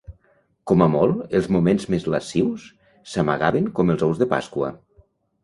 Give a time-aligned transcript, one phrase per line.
[0.69, 2.65] Com a molt, els moments més lascius
[3.13, 4.73] s'amagaven com els ous de Pasqua.